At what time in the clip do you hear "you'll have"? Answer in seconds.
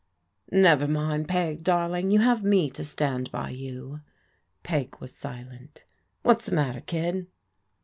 2.11-2.43